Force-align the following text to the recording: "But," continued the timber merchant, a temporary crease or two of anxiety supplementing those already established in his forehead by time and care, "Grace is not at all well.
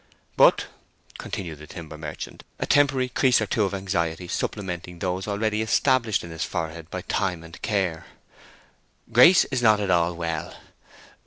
"But," 0.35 0.65
continued 1.19 1.59
the 1.59 1.67
timber 1.67 1.95
merchant, 1.95 2.43
a 2.57 2.65
temporary 2.65 3.07
crease 3.07 3.39
or 3.39 3.45
two 3.45 3.65
of 3.65 3.73
anxiety 3.75 4.27
supplementing 4.27 4.97
those 4.97 5.27
already 5.27 5.61
established 5.61 6.23
in 6.23 6.31
his 6.31 6.43
forehead 6.43 6.89
by 6.89 7.01
time 7.03 7.43
and 7.43 7.61
care, 7.61 8.07
"Grace 9.11 9.45
is 9.51 9.61
not 9.61 9.79
at 9.79 9.91
all 9.91 10.15
well. 10.15 10.55